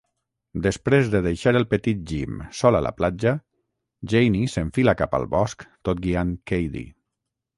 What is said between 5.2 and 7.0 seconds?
bosc tot guiant Cady.